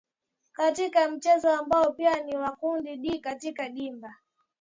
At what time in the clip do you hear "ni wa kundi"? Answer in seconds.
2.23-2.97